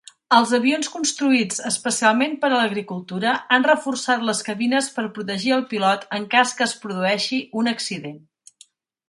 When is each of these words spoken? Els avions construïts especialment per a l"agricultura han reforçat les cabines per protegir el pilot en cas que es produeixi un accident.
Els 0.35 0.51
avions 0.57 0.87
construïts 0.93 1.59
especialment 1.71 2.33
per 2.45 2.49
a 2.49 2.55
l"agricultura 2.59 3.33
han 3.57 3.67
reforçat 3.67 4.25
les 4.31 4.41
cabines 4.49 4.89
per 4.97 5.05
protegir 5.19 5.55
el 5.59 5.63
pilot 5.75 6.09
en 6.21 6.27
cas 6.35 6.57
que 6.57 6.67
es 6.69 6.75
produeixi 6.87 7.43
un 7.63 7.73
accident. 7.75 8.19